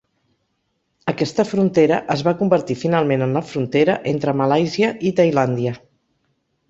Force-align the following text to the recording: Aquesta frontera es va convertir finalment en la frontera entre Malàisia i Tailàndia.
Aquesta 1.13 1.45
frontera 1.49 1.99
es 2.15 2.23
va 2.27 2.33
convertir 2.41 2.77
finalment 2.85 3.25
en 3.29 3.37
la 3.39 3.43
frontera 3.53 3.99
entre 4.13 4.35
Malàisia 4.41 4.91
i 5.11 5.13
Tailàndia. 5.21 5.77